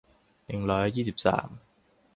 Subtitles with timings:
[0.45, 1.47] หนึ่งร้อยยี่สิบสาม